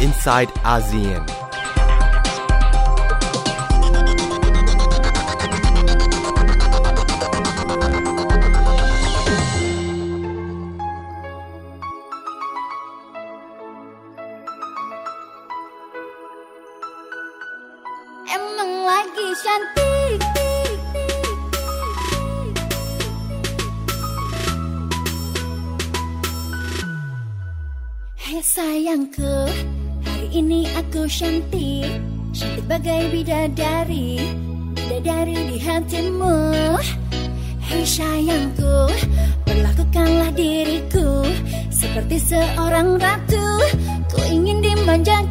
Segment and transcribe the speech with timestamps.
[0.00, 1.39] inside ASEAN.
[30.90, 32.02] Aku cantik
[32.34, 34.18] Cantik bagai bidadari
[34.74, 36.34] Bidadari di hatimu.
[37.62, 38.90] Hei sayangku
[39.46, 41.22] Perlakukanlah diriku
[41.70, 43.46] Seperti seorang ratu.
[44.10, 45.29] Ku ingin dimanja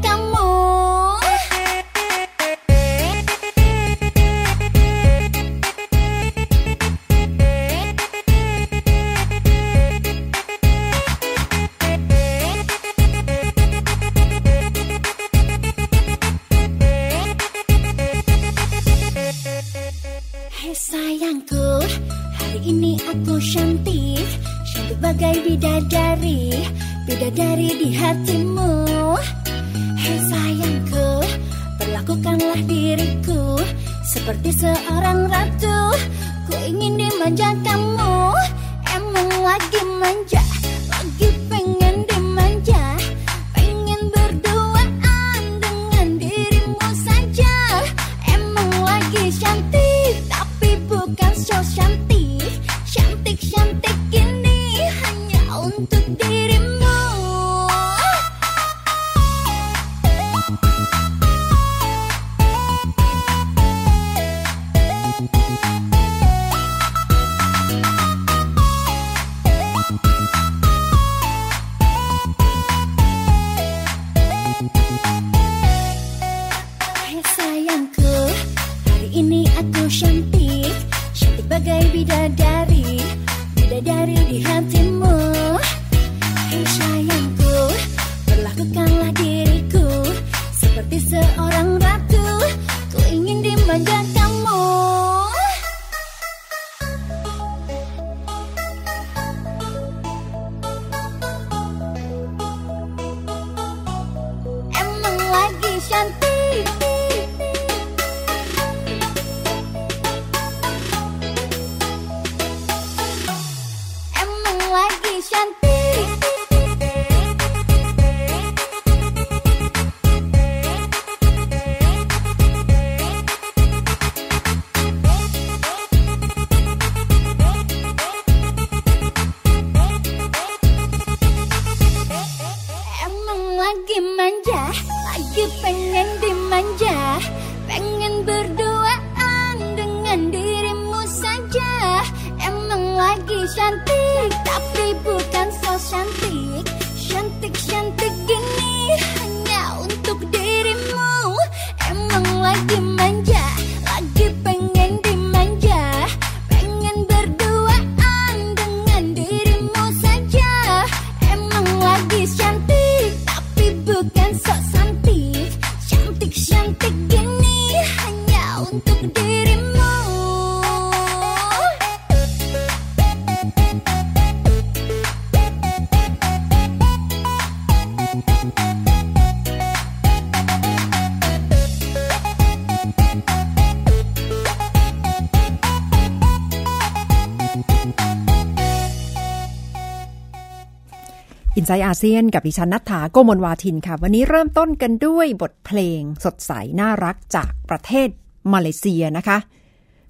[191.72, 198.10] ไซต์อาเซียนกับดิฉันนัฐถาโกมลวาทินค่ะ วันนี้เริ่มต้นกันด้วยบทเพลงสดใสน่ารักจากประเทศ
[198.54, 199.38] มาเลเซียนะคะ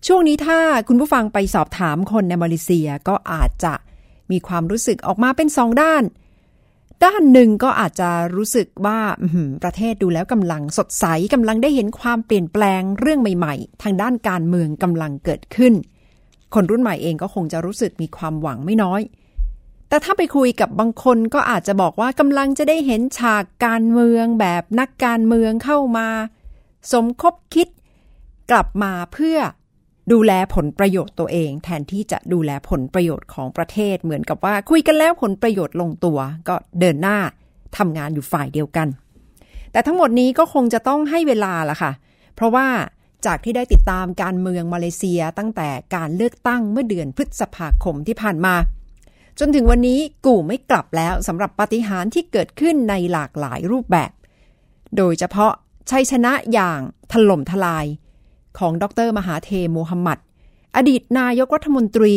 [0.08, 3.74] ช่วงนี้ถ้าคุณผู้ฟังไปสอบถามคนในมาเลเซียก็อาจจะ
[4.32, 6.04] มีความรู้สึกออกมาเป็นสองด้าน
[7.06, 9.00] ด้านหนึ่งก็อาจจะรู้สึกว่า
[9.64, 15.74] ประเทศดูแล้วกำลังสดใสกำลังได้เห็นความเปลี่ยนแปลงเรื่องใหม่ๆ ทางด้านการเมืองกำลังเกิดขึ้น
[16.54, 19.02] คนรุ่นใหม่เองก็คงจะรู้สึกมีความหวังไม่น้อย
[19.90, 26.08] แต่ถ้าไปคุยกับบางคนก็อาจจะบอกว่ากำลังจะได้เห็นฉากการเมืองแบบนักการเมืองเข้ามา
[26.92, 27.68] สมคบคิด
[28.52, 29.38] กลับมาเพื่อ
[30.12, 37.18] ดูแลผลประโยชน์ตัวเอง แทนที่จะดูแลผลประโยชน์ของประเทศเหมือนกับว่าคุยกันแล้วผลประโยชน์ลงตัว ก็เดินหน้า
[37.78, 38.88] ทำงานอยู่ฝ่ายเดียวกัน
[39.72, 41.92] แต่ทั้งหมดนี้ก็คงจะต้องให้เวลาล่ะค่ะ
[42.36, 42.68] เพราะว่า
[43.26, 48.56] จากที่ได้ติดตามการเมืองมาเลเซียตั้งแต่การเลือกตั้งเมื่อเดือนพฤษภาคมที่ผ่านมา
[49.40, 54.12] จนถึงวันนี้กู่ไม่กลับแล้วสำหรับปาฏิหาริย์ที่เกิดขึ้นในหลากหลายรูปแบบ
[54.98, 55.54] โดยเฉพาะ
[55.90, 56.80] ชัยชนะอย่าง
[57.12, 57.86] ถล่มทลาย
[58.58, 60.18] ของดรมหาเทโมฮัมหมัด
[60.76, 62.16] อดีตนายกรัฐมนตรี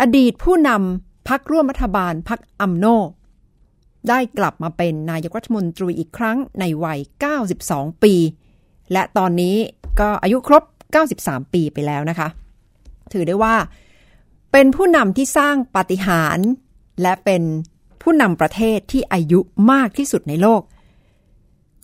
[0.00, 2.86] อดีตผู้นำพักร่วมรัฐบาลพักอัมโน
[4.08, 6.98] ได้กลับมาเป็นนายกรัฐมนตรีอีกครั้งในวัย
[7.50, 8.14] 92 ปี
[8.92, 9.56] และตอนนี้
[10.00, 10.62] ก็อายุครบ
[11.08, 12.28] 93 ปีไปแล้วนะคะ
[13.12, 13.54] ถือได้ว่า
[14.56, 16.48] เป็นผู้นำที่สร้างปาฏิหาริย์
[17.02, 17.42] และเป็น
[18.02, 19.40] ผู้นำประเทศที่อายุ
[19.70, 20.62] มากที่สุดในโลก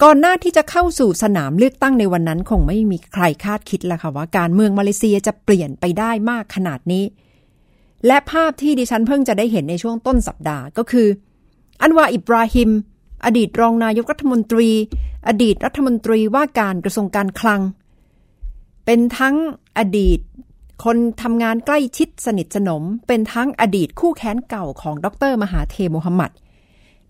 [0.03, 7.05] ก่อนหน้าที่จะเข้าสู่สนามเลือกตั้งในวันนั้นคงไม่มีใครคาดคิดละค่ะว่าการเมืองมาเลเซียจะเปลี่ยนไปได้มากขนาดนี้
[8.07, 11.09] และภาพที่ดิฉันเพิ่งจะได้เห็นในช่วงต้นสัปดาห์ก็คือ
[11.81, 12.71] อันวาอิบราฮิม
[13.25, 14.69] อดีตรองนายกรัฐมนตรี
[15.29, 17.61] อดีตรัฐมนตรีว่าการกระทรวงการคลัง
[18.85, 19.37] เป็นทั้ง
[19.79, 20.21] อดีต
[20.85, 26.31] คนทำงานใกล้ชิดสนิทสนม เป็นทั้งอดีตคู่แค้นเก่าของดรมหาเทโมฮัมหมัด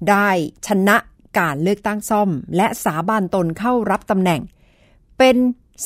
[0.09, 0.29] ได้
[0.67, 0.97] ชนะ
[1.39, 4.41] การเลือกตั้งซ่อม และสาบานตนเข้ารับตำแหน่ง
[5.19, 5.37] เป็น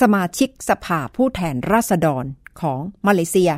[0.01, 2.25] สมาชิกสภาผู้แทนราษฎร
[2.61, 3.51] ของมาเลเซีย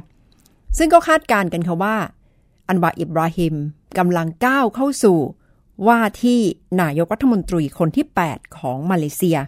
[0.79, 1.97] ซึ่งก็คาดการกันค่ะว่า
[2.69, 3.55] อันวาอิบราฮิม
[3.99, 5.19] กำลังก้าวเข้าสู่
[5.87, 6.41] ว่าที่
[6.81, 9.39] นายกรัฐมนตรีคนที่ 8 ของมาเลเซีย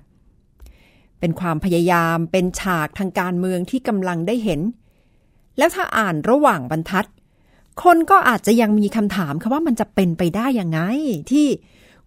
[1.21, 4.61] เป็นความพยายามเป็นฉากทางการเมืองที่กำลังได้เห็น
[5.59, 7.07] แล้วถ้าอ่านระหว่างบรรทัด
[7.83, 10.81] คนก็อาจจะยังมีคำถามค่ะว่ามันจะเป็นไปได้ยังไง
[11.31, 11.47] ที่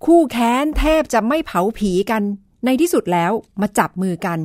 [0.05, 2.21] คู่แค้นแทบจะไม่เผาผีกัน
[2.65, 3.31] ในที่สุดแล้ว
[3.61, 4.39] มาจับมือกัน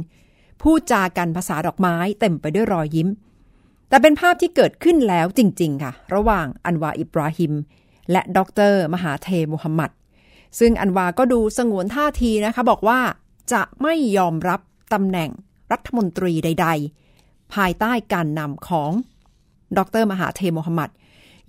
[0.63, 3.09] พูดจากันภาษาดอกไม้เต็มไปด้วยรอยยิ้ม
[3.89, 7.53] แต่เป็นภาพที่เกิดขึ้นแล้วจริง ๆ ค่ะ ระหว่างอันวาอิบราฮิม
[8.13, 8.39] และด
[8.73, 9.91] ร มหาเทมุฮัมมัด
[10.59, 13.01] ซึ่งอันวาก็ดูสงวนท่าทีนะคะ บอกว่า
[13.53, 14.61] จะไม่ยอมรับ
[14.93, 15.31] ตำแหน่ง
[15.73, 16.69] รัฐมนตรีใด
[17.11, 18.91] ๆ ภายใต้การนำของ
[19.77, 20.91] ดรมหาเทมฮัมหมัด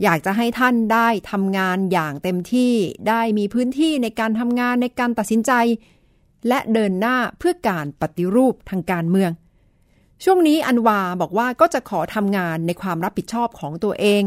[0.03, 2.73] อยากจะให้ท่านได้ทำงานอย่างเต็มที่
[3.07, 5.51] ได้มีพื้นที่ในการทำงานในการตัดสินใจ
[6.47, 9.31] และเดินหน้าเพื่อการปฏิรูปทางการเมือง
[10.23, 14.23] ช่วงนี้อันวาบอกว่าก็จะขอทำงานในความรับผิดชอบของตัวเอง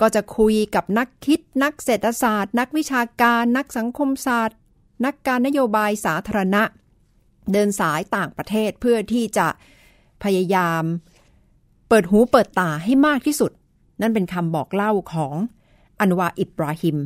[0.00, 4.56] ก็จะคุยกับนักคิดนักเศรษฐศาสตร์ นักวิชาการ นักสังคมศาสตร์
[5.04, 6.62] นักการนโยบายสาธารณะ
[7.52, 9.48] เดินสายต่างประเทศเพื่อที่จะ
[10.22, 10.82] พยายาม
[11.88, 13.52] เปิดหูเปิดตาให้มากที่สุด
[14.00, 15.34] นั่นเป็นคำบอกเล่าของ
[16.00, 16.96] อันวาอิบราฮิม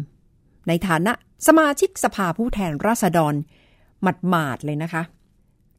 [0.68, 1.12] ในฐานะ
[1.46, 3.34] สมาชิกสภาผู้แทนราษฎร
[4.02, 5.02] หมัดหมาดเลยนะคะ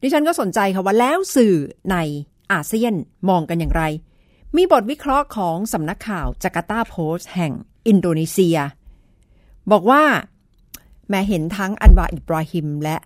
[0.02, 1.54] ดิฉันก็สนใจค่ะว่าแล้วสื่อ
[1.90, 1.96] ใน
[2.52, 2.94] อาเซียน
[3.28, 3.82] มองกันอย่างไร
[4.56, 7.52] มีบทวิเคราะห์ของสำนักข่าวจาการ์ตาโพสต์แห่ง
[7.86, 8.58] อินโดนีเซีย
[9.72, 10.02] บอกว่า
[11.08, 12.96] แม้เห็นทั้งอันวาอิบราฮิมและ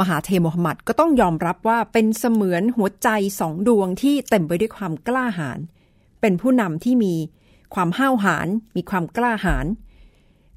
[0.00, 3.08] มหาเทมฮัมหมัดก็ต้องยอมรับว่าเป็นเสมือนหัวใจ
[3.40, 5.58] สองดวงที่เต็มไปด้วยความกล้าหาญ
[6.20, 7.14] เป็นผู้นำที่มี
[7.74, 9.66] ความห้าวหาญมีความกล้าหาญ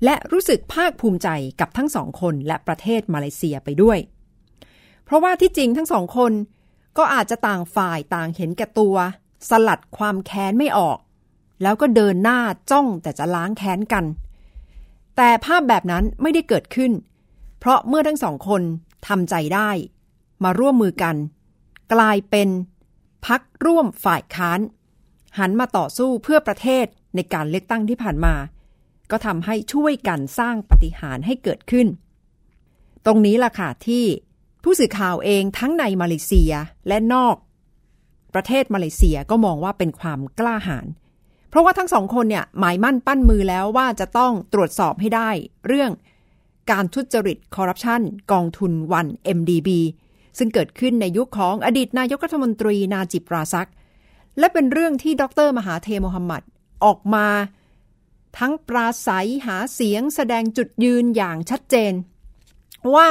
[0.06, 1.30] และรู้สึกภาคภูมิใจ
[1.60, 3.98] กับทั้งสองคนและประเทศมาเลเซียไปด้วย
[5.04, 6.33] เพราะว่าที่จริงทั้งสองคน
[6.98, 8.95] ก็อาจจะต่างฝ่ายต่างเห็นแก่ตัว
[9.50, 10.98] สลัดความแค้นไม่ออก
[11.62, 12.39] แล้วก็เดินหน้า
[12.71, 14.06] จ้องแต่จะล้างแค้นกัน
[15.16, 16.92] แต่ภาพแบบนั้นไม่ได้เกิดขึ้น
[17.60, 18.62] เพราะเมื่อทั้งสองคน
[19.08, 19.70] ทำใจได้
[20.44, 21.16] มาร่วมมือกัน
[21.94, 22.50] กลายเป็น
[23.26, 24.60] พักร่วมฝ่ายค้าน
[25.40, 26.86] หันมาต่อสู้เพื่อประเทศ
[27.16, 28.36] ในการเลือกตั้งที่ผ่านมา
[29.12, 31.88] ก็ทำให้ช่วยกันสร้างปฏิหารให้เกิดขึ้น
[33.06, 34.06] ตรงนี้ล่ะค่ะที่
[34.64, 36.54] ผู้สื่อข่าวเองทั้งในมาเลเซีย
[36.88, 37.36] และนอก
[38.34, 45.30] ประเทศมาเลเซียก็มองว่าเป็นความกล้าหาญเราะว่าทั้งสองคนเนี่ยหมายมั่นปั้นมือแล้วว่าจะต้องตรวจสอบให้ได้
[45.68, 45.92] เรื่อง
[46.71, 49.07] การทุจริตคอร์รัปชันกองทุนวัน
[49.38, 49.69] MDB
[50.38, 53.69] ซึ่งเกิดขึ้นในยุคของอดีตนายกรัฐมนตรีนาจิปราซัก
[54.40, 56.42] และเป็นเรื่องที่ดรมหาเทมฮัมมัด
[56.85, 57.28] ออกมา
[58.38, 61.94] ทั้งปราศัยหาเสียงแสดงจุดยืนอย่างชัดเจน
[62.95, 63.09] ว่า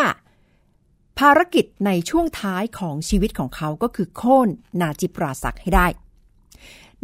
[1.19, 4.49] ภารกิจในช่วงท้ายของชีวิตของเขาก็คือโค่น
[4.81, 5.87] นาจิปราซักให้ได้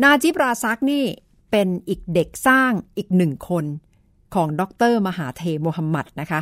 [0.02, 1.04] นาจิปราซักนี่
[1.50, 3.64] เป็นอีกเด็กสร้างอีกหนึ่งคน
[4.34, 6.40] ของดรมหาเทโมฮัมหมัดนะคะ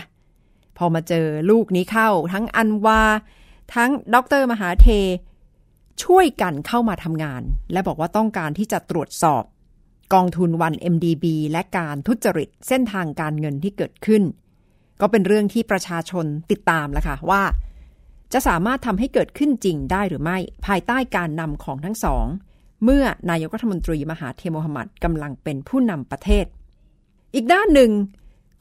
[0.77, 3.03] พอมาเจอลูกนี้เข้า ทั้งอันวา
[3.75, 4.89] ทั้งดรมหาเท
[6.03, 9.43] ช่วยกันเข้ามาทำงาน และบอกว่าต้องการที่จะตรวจสอบ
[10.15, 14.23] กองทุนวัน MDB และการทุจริตเส้นทางการเงินที่เกิดขึ้น
[15.01, 17.43] ก็เป็นเรื่องที่ประชาชนติดตามแล้วค่ะว่า
[18.33, 22.27] จะสามารถทำให้เกิดขึ้นจริงได้หรือไม่ ภายใต้การนำของทั้งสอง
[22.85, 26.47] เมื่อนายกรัฐมนตรีมหาเทโมฮัมหมัดกำลังเป็นผู้นำประเทศ
[27.35, 27.93] อีกด้านหนึ่ง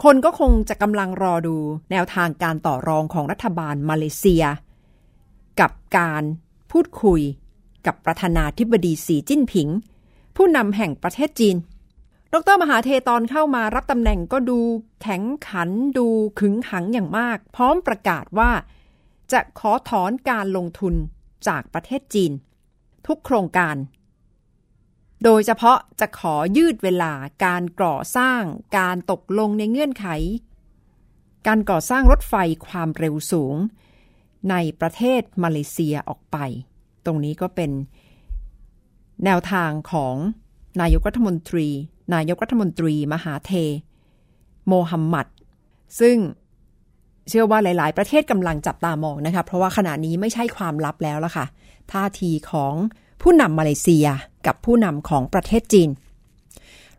[0.04, 1.56] คนก็คงจะกำลังรอดู
[1.92, 4.44] แนวทางการต่อรองของรัฐบาลมาเลเซีย
[5.60, 6.24] กับการ
[6.72, 7.22] พูดคุย
[7.86, 9.70] กับประธานาธิบดีสีจิ้นผิง
[10.36, 11.56] ผู้นำแห่งประเทศจีน
[12.34, 14.60] ดรมหาเทตอนเข้ามารับตำแหน่งก็ดู
[15.02, 16.08] แข็งขันดู
[16.40, 18.52] ขึงขังอย่างมาก พร้อมประกาศว่า
[19.32, 20.94] จะขอถอนการลงทุน
[21.48, 22.32] จากประเทศจีน
[23.08, 23.76] ทุกโครงการ
[25.24, 27.14] โดยเฉพาะจะขอยืดเวลา
[27.46, 28.42] การก่อสร้าง
[28.78, 30.08] การตกลงในเงื่อนไข
[31.48, 32.34] การก่อสร้างรถไฟ
[32.68, 33.56] ความเร็วสูง
[34.50, 36.38] ในประเทศมาเลเซียออกไป
[37.06, 37.72] ตรงนี้ก็เป็น
[39.26, 40.16] แนวทางของ
[40.82, 41.68] นายกรัฐมนตรี
[42.14, 43.52] นายกรัฐมนตรีมหาเท
[44.68, 45.28] โมฮัมหมัด
[46.00, 46.18] ซึ่ง
[47.30, 51.46] เชื่อว่าหลาย ๆ ประเทศกำลังจับตามองนะคะ เพราะว่าขณะนี้ไม่ใช่ความลับแล้วล่ะค่ะ
[51.92, 52.74] ท่าทีของ
[53.22, 54.08] ผู้นำมาเลเซีย
[54.46, 55.90] กับผู้นำของประเทศจีน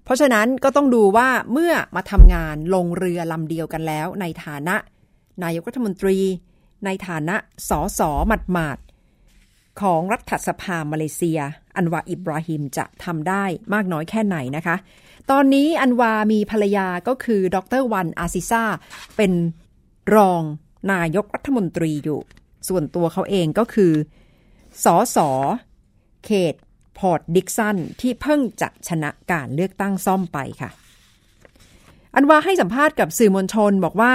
[0.04, 4.76] เพราะฉะนั้นก็ต้องดูว่าเมื่อมาทำงานลงเรือลำเดียวกันแล้ว ในฐานะ
[5.42, 6.18] นายกรัฐมนตรี
[6.84, 7.36] ในฐานะ
[7.68, 8.78] สอสอหมัดหมาด
[9.80, 11.40] ของรัฐสภามาเลเซีย
[11.76, 13.44] อันวาอิบราฮิมจะทำได้
[13.74, 14.76] มากน้อยแค่ไหนนะคะ
[15.30, 18.64] ตอนนี้อันวามีภรรยาก็คือดรวันอาซิซา
[19.16, 19.32] เป็น
[20.14, 20.42] รอง
[20.92, 22.20] นายกรัฐมนตรีอยู่
[22.68, 23.92] ส่วนตัวเขาเองก็คือ
[24.84, 25.30] สอสอ
[26.24, 26.54] เขต
[26.98, 30.70] พอร์ตดิกสันที่เพิ่งจะชนะการเลือกตั้งซ่อมไปค่ะ
[32.14, 34.12] อันวาให้สัมภาษณ์กับสื่อมวลชนบอกว่า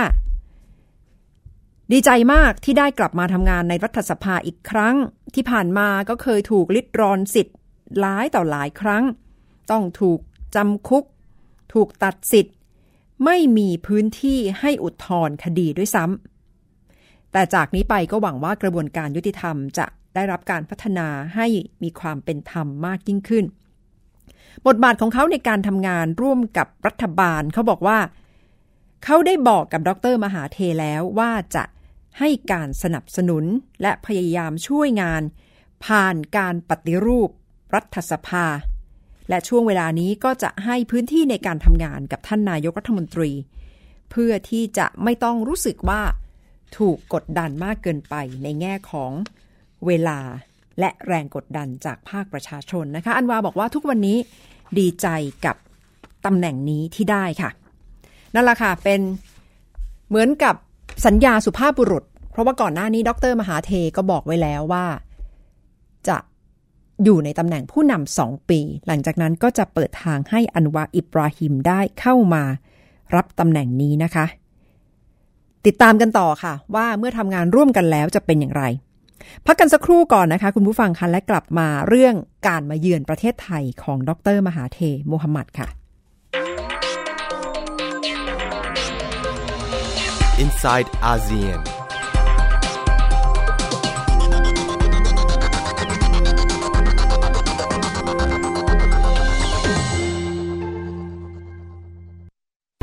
[1.92, 4.96] ดีใจมากที่ได้กลับมาทำงานในรัฐสภาอีกครั้ง
[5.36, 7.58] ที่ผ่านมาก็เคยถูกลิดรอนสิทธิ์
[8.00, 9.04] หลายต่อหลายครั้ง
[9.72, 10.20] ต้องถูก
[10.56, 11.04] จำคุก
[11.74, 12.56] ถูกตัดสิทธิ์
[13.26, 21.48] ไม่มีพื้นที่ให้อุทธรณ์คดีด้วยซ้ำแต่จากนี้ไปก็หวังว่ากระบวนการยุติธรรมจะ ได้รับการพัฒนาให้
[21.84, 23.46] มีความเป็นธรรมมากยิ่งขึ้น
[24.68, 28.00] บทบาทของเขาในการทำงานร่วมกับรัฐบาลเขาบอกว่า
[29.04, 31.64] เขาได้บอกกับดรมหาเทแล้วว่าจะ
[32.20, 33.44] ให้การสนับสนุน
[33.82, 35.22] และพยายามช่วยงาน
[35.86, 37.30] ผ่านการปฏิรูป
[37.76, 38.46] รัฐสภา
[39.30, 43.32] และช่วงเวลานี้ก็จะให้พื้นที่ในการทำงานกับท่านนายกรัฐมนตรี
[44.12, 46.02] เพื่อที่จะไม่ต้องรู้สึกว่า
[46.78, 49.12] ถูกกดดันมากเกินไปในแง่ของ
[49.88, 50.20] เวลา
[50.80, 54.18] และแรงกดดันจากภาคประชาชนนะคะ อันวาบอกว่าทุกวันนี้
[54.80, 55.08] ดีใจ
[55.46, 55.56] กับ
[56.26, 57.50] ตำแหน่งนี้ที่ได้ค่ะ
[58.34, 59.02] นั่นแหละค่ะ เป็น
[60.10, 60.56] เหมือนกับ
[61.06, 64.86] สัญญาสุภาพบุรุษ เพราะว่าก่อนหน้านี้ ดร มหาเทก็บอกไว้แล้วว่า
[66.08, 66.18] จะ
[67.04, 72.44] อยู่ในตำแหน่งผู้นำสองปี หลังจากนั้นก็จะเปิดทางให้อันวาอิบราฮิมได้เข้ามา
[73.16, 74.26] รับตำแหน่งนี้นะคะ
[75.66, 78.64] ติดตามกันต่อค่ะ ว่าเมื่อทำงานร่วมกันแล้วจะเป็นอย่างไร
[79.46, 82.16] พักกันสักครู่ก่อนนะคะ คุณผู้ฟังคะและกลับมาเรื่อง
[82.48, 85.68] การมาเยือนประเทศไทยของดร มหาเทโมฮัมหมัดค่ะ
[90.44, 91.62] inside ASEAN.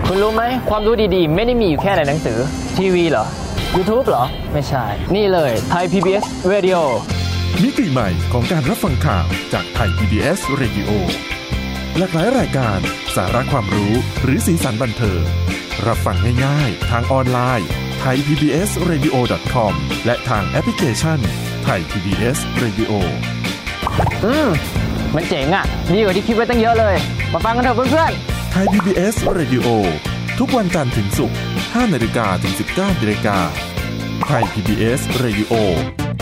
[0.06, 2.38] คุณรู้ไหมความรู้ดีๆ ไม่ได้มีอยู่แค่ในหนังสือ
[2.76, 3.26] ทีวีเหรอ
[3.76, 4.84] YouTube เหรอ ไม่ใช่
[5.14, 6.78] นี่เลยไทย PBS Radio
[7.62, 10.90] มิติใหม่ของการรับฟังข่าวจากไทย PBS Radio
[11.98, 12.78] หลากหลายรายการ
[13.16, 15.22] สาระความรู้หรือสีสันบันเทิง
[15.86, 17.68] รับฟังง่ายๆ ทางออนไลน์
[18.00, 19.16] ไทย PBS Radio
[19.54, 19.74] com
[20.06, 21.18] และทางแอปพลิเคชัน
[21.64, 22.92] ไทย PBS Radio
[24.24, 24.48] อืม
[25.14, 26.96] มันเจ๋งอะ่ะ ดีกว่าที่คิดไว้ตั้งเยอะเลย
[27.32, 28.12] มาฟังกันเถอะเพื่อน
[28.52, 29.66] ไทย PBS Radio
[30.42, 33.38] ทุกวันจันทร์ถึงศุกร์5นาฬิกาถึง 19นาฬิกา
[34.25, 35.52] ไทย PBS Radio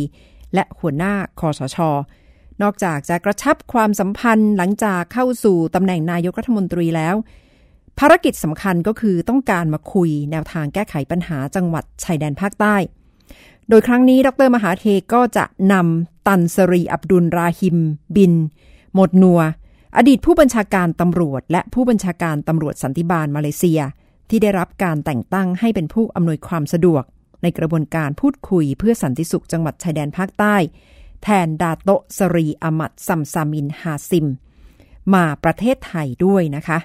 [0.54, 1.78] และหัวหน้าคอสช
[2.62, 7.14] นอกจากจะกระชับความสัมพันธ์หลังจากเข้าสู่ตำแหน่งนายกรัฐมนตรีแล้ว
[7.98, 12.76] ภารกิจสำคัญก็คือต้องการมาคุยแนวทางแก้ไขปัญหาจังหวัดชายแดนภาคใต้
[13.68, 17.78] โดยครั้งนี้ดรมหาเทก็จะนำตันสรีอับดุลราฮิม
[18.16, 18.32] บิน
[18.94, 19.40] หมดนัว
[19.96, 23.80] อดีตผู้บัญชาการตำรวจ และผู้บัญชาการตำรวจสันติบาลมาเลเซีย
[24.30, 27.04] ที่ได้รับการแต่งตั้งให้เป็นผู้อำนวยความสะดวก
[27.42, 30.56] ในกระบวนการพูดคุยเพื่อสันติสุขจังหวัดชายแดนภาคใต้
[31.22, 34.26] แทนดาโตสรีอามัดซัมซามินฮาซิม
[35.14, 36.78] มาประเทศไทยด้วยนะคะ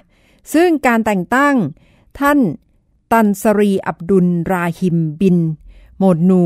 [0.54, 1.56] ซึ่งการแต่งตั้ง
[2.20, 2.38] ท่าน
[3.12, 5.38] ตันสรีอับดุลราฮิมบิน
[5.98, 6.42] โมดนู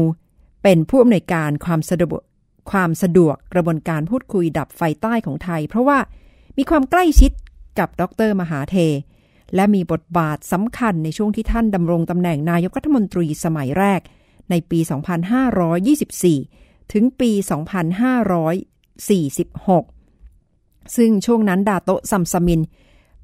[0.63, 2.21] เป็นผู้อำนวยการความสะดวก
[2.71, 5.99] ความสะดวกกระบวนการพูดคุยดับไฟใต้ของไทย เพราะว่า
[6.57, 7.33] มีความใกล้ชิด
[7.79, 8.77] กับดรมหาเท
[9.55, 14.01] และมีบทบาทสำคัญในช่วงที่ท่านดำรงตำแหน่งนายกรัฐมนตรีสมัยแรก
[14.51, 14.79] ในปี
[16.07, 17.37] 2524 ถึงปี 2546
[20.97, 22.61] ซึ่งช่วงนั้นดาโตะซัมซามิน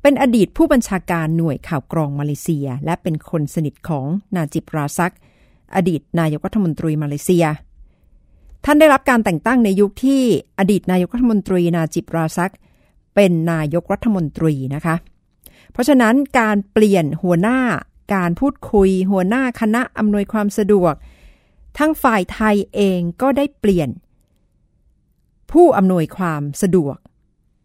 [0.02, 5.14] เป็นอดีตผู้บัญชาการหน่วยข่าวกรองมาเลเซีย และเป็นคนสนิทของนาจิบราซัก
[5.74, 7.46] อดีตนายกรัฐมนตรีมาเลเซีย
[8.64, 10.22] ท่านได้รับการแต่งตั้งในยุคที่
[10.58, 12.52] อดีตนายกรัฐมนตรีนาจิบราซัก
[13.14, 14.96] เป็นนายกรัฐมนตรีนะคะ
[15.74, 17.60] เพราะฉะนั้นการเปลี่ยนหัวหน้า
[18.14, 20.94] การพูดคุย หัวหน้าคณะอำนวยความสะดวก
[21.78, 23.88] ทั้งฝ่ายไทยเองก็ได้เปลี่ยน
[25.52, 26.96] ผู้อำนวยความสะดวก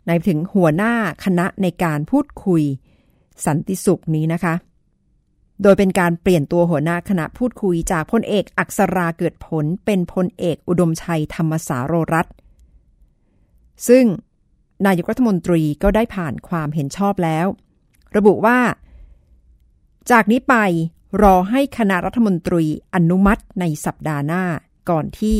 [0.07, 0.93] ในถึงหัวหน้า
[1.25, 2.63] คณะในการพูดคุย
[3.45, 4.53] สันติสุขนี้นะคะ
[5.61, 12.27] โดยเป็นการเปลี่ยนตัวหัวหน้าคณะพูดคุยจากพลเอกอักษราเกิดผลเป็นพลเอกอุดมชัยธรรมสาโรรัต
[13.87, 14.05] ซึ่ง
[14.85, 17.47] นายกรัฐมนตรีก็ได้ผ่านความเห็นชอบแล้ว
[18.17, 18.59] ระบุว่า
[20.11, 20.55] จากนี้ไป
[21.23, 24.43] รอให้คณะรัฐมนตรีอนุมัติในสัปดาห์หน้า
[24.89, 25.37] ก่อนที่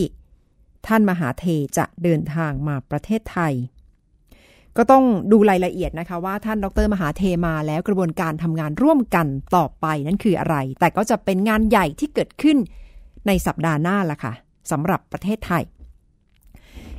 [0.88, 1.46] ท่านมหาเท
[1.78, 3.54] จะเดินทางมาประเทศไทย
[4.78, 12.58] ก็ต้องดูรายละเอียดนะคะว่าท่านดรมหาเทมาแล้วกระบวนการทำงานร่วมกันต่อไปนั้นคืออะไร แต่ก็จะเป็นงานใหญ่ที่เกิดขึ้น
[13.28, 14.34] ในสัปดาห์หน้าละค่ะ
[14.72, 15.64] สำหรับประเทศไทย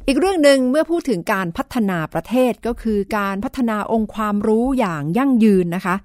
[0.06, 5.96] อีกเรื่องหนึ่งเมื่อพูดถึงการพัฒนาประเทศก็คือการพัฒนาองค์ความรู้อย่างยั่งยืนนะคะ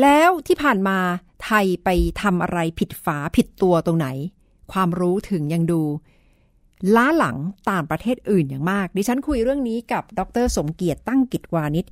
[0.00, 0.98] แล้วที่ผ่านมา
[1.44, 1.88] ไทยไป
[2.22, 4.08] ทำอะไรผิดฝาผิดตัวตรงไหน
[4.72, 5.82] ความรู้ถึงยังดู
[6.94, 7.36] ล้าหลัง
[7.70, 11.84] ต่ามประเทศอื่นอย่างมาก ดิฉันคุยเรื่องนี้กับ ดร สมเกียรติตั้งกิจวานิช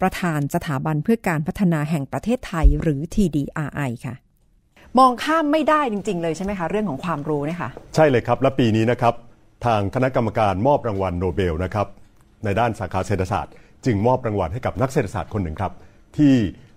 [0.00, 4.14] ประธานสถาบันเพื่อการพัฒนาแห่งประเทศไทยหรือ TDRI ค่ะ
[4.98, 9.14] มองข้ามไม่ได้จริง ๆ เลยใช่ไหมคะ เรื่องของความรู้เนี่ยค่ะใช่เลยครับ และปีนี้นะครับ
[9.64, 11.86] ทางคณะกรรมการมอบรางวัลโนเบลนะครับ
[12.44, 13.52] ในด้านสาขาเศรษฐศาสตร์
[13.84, 15.72] จึงมอบรางวัลให้กับนักเศรษฐศาสตร์คนหนึ่งครับ
[16.18, 16.34] ที่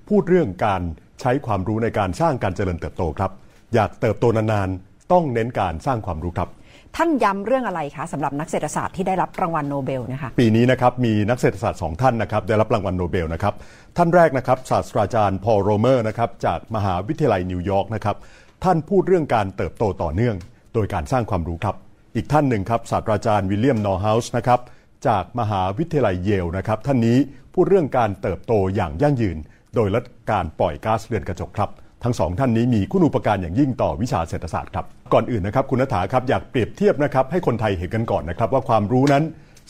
[0.09, 0.81] พูดเรื่องการ
[1.21, 3.31] ใช้ความรู้ในการสร้างการเจริญเติบโตครับ
[3.73, 6.49] อยากเติบโตนานๆต้องเน้นการสร้างความรู้ครับ
[6.95, 13.53] ท่านย้ำเรื่องอะไรคะสำหรับนักเศรษฐศาสตร์ที่ได้รับรางวัลโนเบลนะคะปีนี้นะครับมีนักเศรษฐศาสตร์สองท่านนะครับได้รับรางวัลโนเบลนะครับ
[13.97, 18.15] ท่านแรกนะครับศาสตราจารย์พอลโรเมอร์นะครับจากมหาวิทยาลัยนิวยอร์กนะครับ
[18.63, 20.35] ท่านพูดเรื่องการเติบโตต่อเนื่อง
[20.73, 21.75] โดยการสร้างความรู้ครับ
[22.17, 24.59] อีกท่านหนึ่งครับศาสตราจารย์วิลเลียมนอร์ดเฮาส์นะครับ
[25.07, 27.17] จากมหาวิทยาลัยเยลนะครับท่านนี้
[27.53, 29.37] พูดเรื่องการเติบโตอย่างยั่งยืน
[29.75, 31.69] โดยลดการปล่อยก๊าซเรือนกระจกครับ
[32.03, 39.23] ทั้งสองท่านนี้มีคุณูปการอย่างยิ่งต่อวิชาเศรษฐศาสตร์ครับก่อนอื่นนะครับคุณนัฐาครับอยากเปรียบเทียบนะครับให้คนไทยเห็นกันก่อนนะครับว่าความรู้นั้น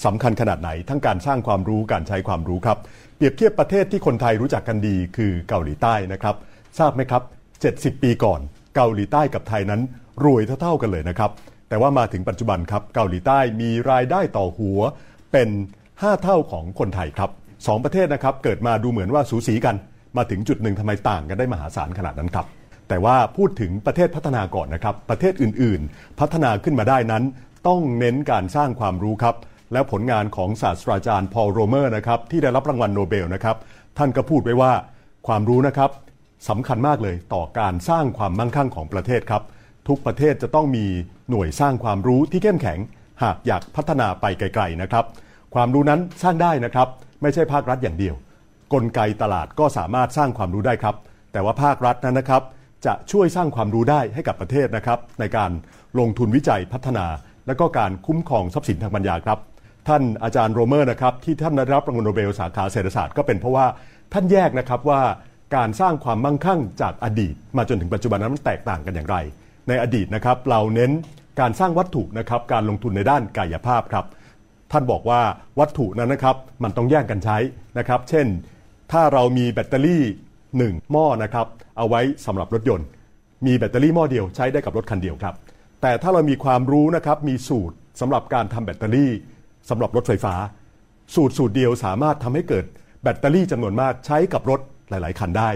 [0.05, 2.77] สำคัญขนาดไหน ทั้งการสร้างความรู้การใช้ความรู้ครับ
[3.15, 6.35] เปรียบเทียบประเทศที่คนไทยรู้จักกันดีคือเกาหลีใต้นะครับ
[6.79, 7.23] ทราบไหมครับ
[7.97, 8.39] 70 ปีก่อน
[8.75, 9.81] เกาหลีใต้กับไทยนั้น
[10.25, 11.31] รวยเท่าๆกันเลยนะครับ
[11.69, 14.79] แต่ว่ามาถึงปัจจุบันครับเกาหลีใต้มีรายได้ต่อหัว
[15.31, 15.49] เป็น
[15.85, 17.29] 5 เท่าของคนไทยครับ
[17.67, 19.75] สองประเทศนะครับเกิดมาดูเหมือนว่าสูสีกัน
[20.17, 22.45] มาถึงจุดหนึ่งทำไมต่างกันได้มหาศาลขนาดนั้นครับ
[22.89, 27.23] แต่ว่าพูดถึงประเทศพัฒนาก่อนนะครับ ประเทศอื่นๆ พัฒนาขึ้นมาได้นั้น
[27.67, 29.35] ต้องเน้นการสร้างความรู้ครับ
[29.73, 33.55] และผลงานของศาสตราจารย์พอลโรเมอร์นะครับที่ได้รับรางวัลโนเบลนะครับ
[33.97, 34.71] ท่านก็พูดไว้ว่า
[35.27, 35.91] ความรู้นะครับ
[36.49, 39.43] สำคัญมากเลยต่อการสร้างความมั่งคั่งของประเทศครับ
[39.87, 40.85] ทุกประเทศจะต้องมี
[41.29, 42.79] หน่วยสร้างความรู้ที่เข้มแข็ง
[43.23, 45.05] หากอยากพัฒนาไปไกลๆนะครับ
[45.55, 46.87] ความรู้นั้นสร้างได้นะครับ
[47.21, 48.15] ไม่ใช่ภาครัฐอย่างเดียว
[48.73, 50.95] กลไกตลาดก็สามารถสร้างความรู้ได้ครับ
[51.31, 52.43] แต่ว่าภาครัฐนั้นนะครับ
[52.85, 55.51] จะช่วยสร้างความรู้ได้ให้กับประเทศนะครับ ในการ
[55.99, 57.05] ลงทุนวิจัยพัฒนา
[57.47, 59.39] และก็การคุ้มครองทรัพย์สินทางปัญญาครับ
[59.87, 63.65] ท่านอาจารย์โรเมอร์นะครับที่ท่านได้รับรางวัลโนเบลสาขาเศรษฐศาสตร์ก็เป็นเพราะว่า
[64.13, 65.01] ท่านแยกนะครับว่า
[65.55, 69.17] การสร้างความมั่งคั่งจากอดีต มาจนถึงปัจจุบันนั้นมันแตกต่างกันอย่างไร
[69.67, 70.91] ในอดีตนะครับเราเน้น
[71.39, 74.05] การสร้างวัตถุนะครับการลงทุนในด้านกายภาพครับ
[74.71, 75.21] ท่านบอกว่า
[75.59, 77.37] วัตถุนั้นนะครับมันต้องแย่งกันใช้
[77.77, 78.27] นะครับ เช่น
[78.91, 80.03] ถ้าเรามีแบตเตอรี่
[80.47, 80.91] 1.
[80.91, 82.87] หม้อนะครับเอาไว้สำหรับรถยนต์
[83.45, 85.35] มีแบตเตอรี่หม้อเดียวใช้ได้กับรถคันเดียวครับ
[85.81, 89.11] แต่ถ้าเรามีความรู้นะครับมีสูตรสำหรับการทำแบตเตอรี่
[89.69, 90.35] สำหรับรถไฟฟ้า
[91.15, 92.65] สูตรสูตรเดียวสามารถทำให้เกิด
[93.03, 95.49] แบตเตอรี่จำนวนมากใช้กับรถหลาย ๆ คันได้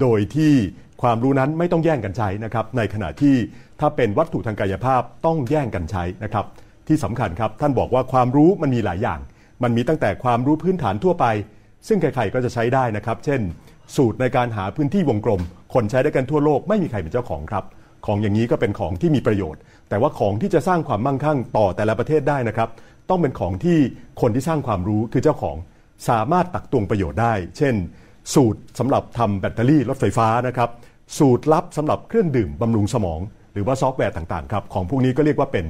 [0.00, 0.52] โดยที่
[1.02, 3.34] ความรู้นั้นไม่ต้องแย่งกันใช้นะครับในขณะที่
[3.80, 6.44] ถ้าเป็นวัตถุทางกายภาพต้องแย่งกันใช้นะครับ
[6.88, 9.20] ที่สำคัญครับท่านบอกว่าความรู้มันมีหลายอย่าง
[9.62, 11.26] มันมีตั้งแต่ความรู้พื้นฐานทั่วไป
[11.88, 13.40] ซึ่งใครๆก็จะใช้ได้นะครับ เช่น
[13.96, 15.40] สูตรในการหาพื้นที่วงกลม
[15.74, 17.64] คนใช้ได้กันทั่วโลกไม่มีใครเป็นเจ้าของครับ
[18.06, 22.68] ของอย่างนี้ก็เป็นของที่มีประโยชน์ แต่ว่าของที่จะสร้างความมั่งคั่งต่อแต่ละประเทศได้นะครับ
[23.10, 23.78] ต้องเป็นของที่
[24.20, 25.56] คนที่สร้างความรู้คือเจ้าของ
[26.08, 27.74] สามารถตักตวงประโยชน์ได้ เช่น
[28.34, 30.70] สูตรสำหรับทำแบตเตอรี่รถไฟฟ้านะครับ
[31.18, 33.20] สูตรลับสำหรับเครื่องดื่มบำรุงสมอง
[33.52, 35.64] หรือว่าซอฟต์แวร์ต่างๆครับของพวกนี้ก็เรียกว่าเป็น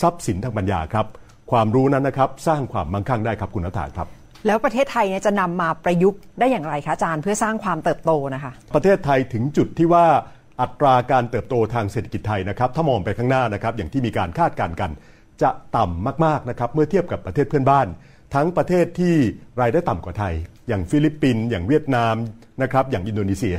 [0.00, 1.06] ทรัพย์สินทางปัญญาครับ
[1.50, 4.08] ความรู้นั้นนะครับสร้างความมั่งคั่งได้ครับคุณนัฐาครับ
[4.46, 10.06] แล้วประเทศไทยเนี่ยจะนำมาประยุกต์ได้อย่างไรคะอาจารย์เพื่อสร้างความเติบโตนะคะ ประเทศไทยถึงจุดที่ว่า
[10.60, 14.90] อัตราการเติบโตทางเศรษฐกิจไทยนะครับ ถ้ามองไปข้างหน้านะครับอย่างที่มีการคาดการณ์กัน
[15.42, 17.86] จะต่ำมากๆนะครับเมื่อเทียบกับประเทศเพื่อนบ้าน
[18.34, 19.14] ทั้งประเทศที่
[19.60, 20.34] รายได้ต่ำกว่าไทย
[20.68, 22.14] อย่างฟิลิปปินส์อย่างเวียดนาม
[22.62, 23.56] นะครับอย่างอินโดนีเซีย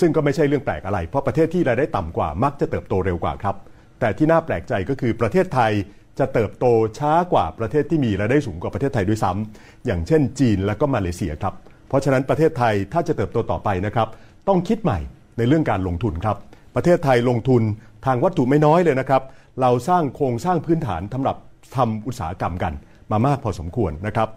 [0.00, 3.56] ซึ่งก็ไม่ใช่เรื่องแปลกอะไร เพราะประเทศที่รายได้ต่ำกว่ามักจะเติบโตเร็วกว่าครับ
[4.00, 5.72] แต่ที่น่าแปลกใจก็คือประเทศไทย
[6.18, 6.66] จะเติบโต
[6.98, 11.54] ช้ากว่าประเทศที่มีรายได้สูงกว่าประเทศไทยด้วยซ้ำอย่างเช่น จีนและก็มาเลเซียครับ
[11.88, 14.08] เพราะฉะนั้นประเทศไทยถ้าจะเติบโตต่อไปนะครับ
[14.48, 14.98] ต้องคิดใหม่
[15.38, 16.36] ในเรื่องการลงทุนครับ
[16.76, 17.62] ประเทศไทยลงทุน
[18.06, 19.22] ทางวัตถุไม่น้อยเลยนะครับ
[19.60, 21.36] เราสร้างโครงสร้างพื้นฐานสำหรับ
[21.76, 22.72] ทำอุตสาหกรรมกัน
[23.12, 24.28] มามากพอสมควรนะครับ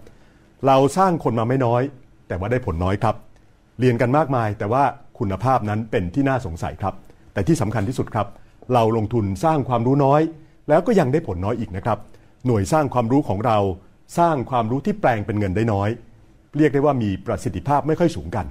[0.67, 1.82] เราสร้างคนมาไม่น้อย
[2.28, 3.15] แต่ว่าได้ผลน้อยครับ
[3.80, 4.84] เรียนกันมากมาย แต่ว่า
[5.19, 6.93] คุณภาพนั้นเป็นที่น่าสงสัยครับ
[7.34, 8.28] แต่ที่สำคัญที่สุดครับ
[8.74, 10.22] เราลงทุนสร้างความรู้น้อย
[10.69, 11.98] แล้วก็ยังได้ผลน้อยอีกนะครับ
[12.45, 13.58] หน่วยสร้างความรู้ของเรา
[14.17, 15.89] สร้างความรู้ที่แปลงเป็นเงินได้น้อย
[16.58, 18.45] เรียกได้ว่ามีประสิทธิภาพไม่ค่อยสูงกัน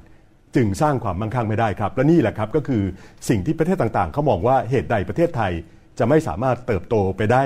[0.56, 2.82] จึงสร้างความมั่งคั่งไม่ได้ครับ และนี่แหละครับก็คือ
[3.28, 5.52] สิ่งที่ประเทศต่างๆเขามองว่าเหตุใดประเทศไทย
[5.98, 7.42] จะไม่สามารถเติบโตไปได้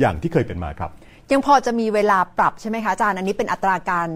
[0.00, 0.90] อย่างที่เคยเป็นมาครับ
[1.32, 4.08] ยังพอจะมีเวลาปรับใช่ไหมคะอาจารย์ อันนี้เป็นอัตราการ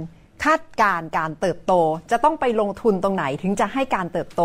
[0.45, 1.73] คาดการการเติบโต
[2.11, 4.43] จะต้องไปลงทุนตรงไหนถึงจะให้การเติบโต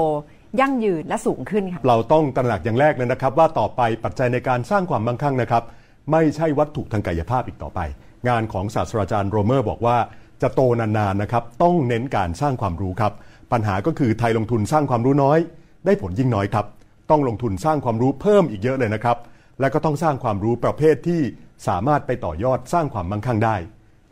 [0.60, 5.64] ยั่งยืนและสูงขึ้นค่ะเราต้องตระหนักอย่างแรกเลยนะครับ ว่าต่อไปปัจจัยในการสร้างความมั่งคั่งนะครับ
[6.12, 7.80] ไม่ใช่วัตถุทางกายภาพอีกต่อไป
[8.28, 9.98] งานของศาสตราจารย์โรเมอร์บอกว่า
[10.42, 13.14] จะโตนานๆนะครับต้องเน้นการสร้างความรู้ครับ
[13.52, 15.40] ปัญหาก็คือไทยลงทุนสร้างความรู้น้อย
[15.86, 16.66] ได้ผลยิ่งน้อยครับ
[17.10, 19.18] ต้องลงทุนสร้างความรู้เพิ่มอีกเยอะเลยนะครับ
[19.60, 21.22] และก็ต้องสร้างความรู้ประเภทที่
[21.68, 23.56] สามารถไปต่อยอดสร้างความมั่งคั่งได้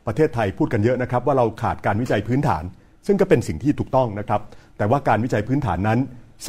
[0.08, 2.64] ประเทศไทยพูดกันเยอะนะครับว่าเราขาดการวิจัยพื้นฐาน
[3.06, 4.42] ซึ่งก็เป็นสิ่งที่ถูกต้องนะครับ
[4.78, 6.00] แต่ว่าการวิจัยพื้นฐานนั้น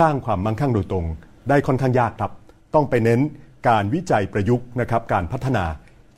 [0.01, 1.07] สร้างความมั่งคั่งโดยตรง
[1.49, 2.33] ได้ค่อนข้างยากครับ
[2.75, 3.21] ต้องไปเน้น
[3.69, 5.65] การวิจัยประยุกต์นะครับการพัฒนา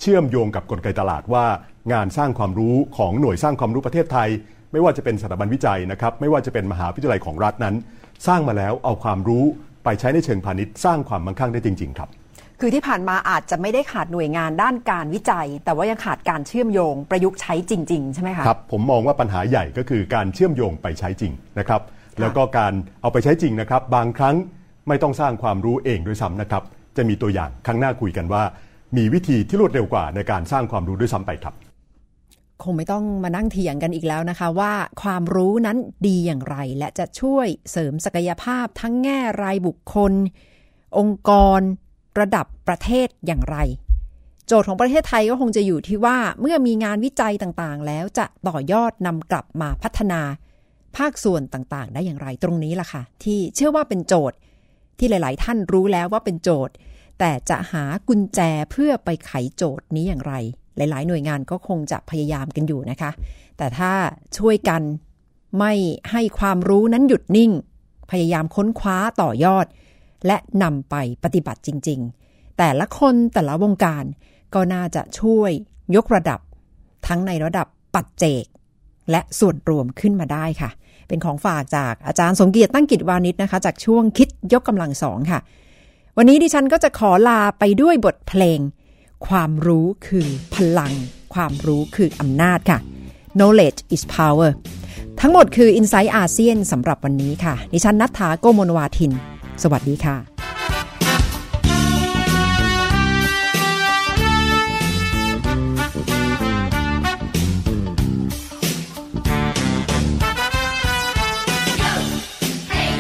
[0.00, 1.44] เชื่อมโยงกับกลไกตลาดว่า
[1.92, 4.28] งานสร้างความรู้ของหน่วยสร้างความรู้ประเทศไทย
[4.72, 7.74] ไม่ว่าจะเป็นสถาบันวิจัยนะครับไม่ว่าจะเป็นมหาวิทยาลัยของรัฐนั้น
[8.26, 9.44] สร้างมาแล้วเอาความรู้
[9.84, 12.08] ไปใช้ในเชิงพาณิชย์สร้างความมั่งคั่งได้จริง ๆ ครับ
[12.66, 21.82] คือที่ผ่านมาอาจจะไม่ได้ขาดหน่วยงานด้านการวิจัย แต่ว่ายังขาดการเชื่อมโยงประยุกต์ใช้จริง ๆ ใช่ไหมคะครับผมมองว่าปัญหาใหญ่ก็คือการเชื่อมโยงไปใช้จริงนะครับ
[22.20, 22.72] แล้วก็การ
[23.02, 24.34] เอาไปใช้จริงนะครับ บางครั้ง
[24.88, 26.62] ไม่ต้องสร้างความรู้เองด้วยซ้ำนะครับ
[26.96, 28.42] จะมีตัวอย่างครั้งหน้าคุยกันว่า
[28.96, 31.54] มีวิธีที่รวดเร็วกว่าในการสร้างความรู้ด้วยซ้ำไปครับ
[32.62, 34.72] คงไม่ต้องมานั่งเถียงกันอีกแล้วนะคะ ว่า
[35.02, 40.12] ความรู้นั้นดีอย่างไร และจะช่วยเสริมศักยภาพทั้งแง่รายบุคคล
[40.98, 41.60] องค์กร
[42.20, 43.56] ระดับประเทศอย่างไร
[44.46, 50.20] โจทย์ของประเทศไทยก็คงจะอยู่ที่ว่าเมื่อมีงานวิจัยต่างๆ แล้วจะต่อยอดนำกลับมาพัฒนา
[50.96, 54.36] ภาคส่วนต่างๆ ได้อย่างไรตรงนี้ล่ะค่ะ ที่เชื่อว่าเป็นโจทย์
[54.98, 56.74] ที่หลาย ๆ ท่านรู้แล้วว่าเป็นโจทย์
[57.18, 60.34] แต่จะหากุญแจเพื่อไปไขโจทย์นี้อย่างไร
[60.76, 63.10] หลาย ๆ หน่วยงานก็คงจะพยายามกันอยู่นะคะ
[63.56, 63.92] แต่ถ้า
[64.38, 64.82] ช่วยกัน
[65.58, 65.72] ไม่
[66.10, 67.50] ให้ความรู้นั้นหยุดนิ่ง
[68.10, 69.66] พยายามค้นคว้าต่อยอด
[70.26, 74.04] และนำไปปฏิบัติจริง ๆ แต่ละคนแต่ละวงการ
[74.54, 75.50] ก็น่าจะช่วย
[75.96, 76.40] ยกระดับ
[77.06, 78.44] ทั้งในระดับปัจเจก
[79.10, 80.70] และส่วนรวมขึ้นมาได้ค่ะ
[81.08, 85.40] เป็นของฝากจากอาจารย์สมเกียรติตั้งกิจวานิชนะคะ จากช่วงคิดยกกำลังสองค่ะ
[86.16, 88.60] วันนี้ดิฉันก็จะขอลาไปด้วยบทเพลง
[89.26, 90.92] ความรู้คือพลัง
[91.34, 92.78] ความรู้คืออำนาจค่ะ
[93.38, 94.50] knowledge is power
[95.20, 99.12] ทั้งหมดคือ i n s i ซต์อาเซียนสำหรับวันนี้ค่ะ ดิฉันนัทธาโกโมลวาทิน
[99.62, 100.16] สวัสดีค่ะ
[112.70, 112.90] Hey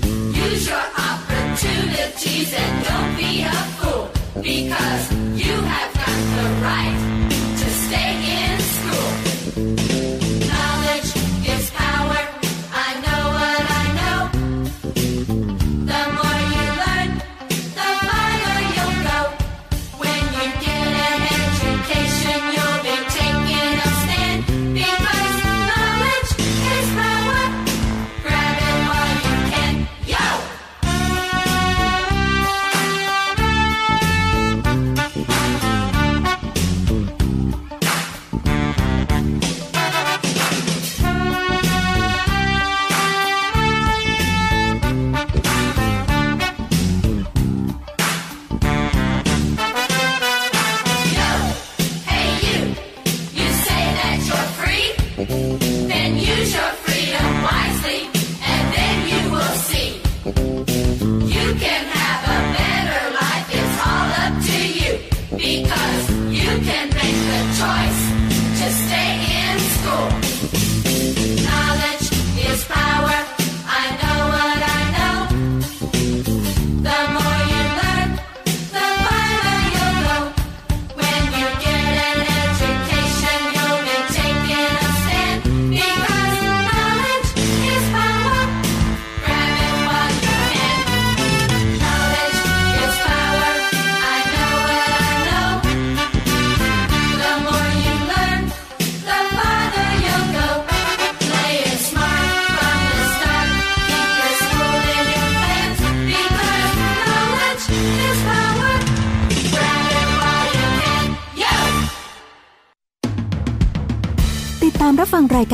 [0.00, 0.03] you,